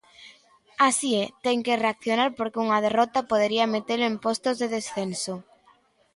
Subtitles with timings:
[0.87, 5.35] Así é, ten que reaccionar porque unha derrota podería metelo en postos de descenso.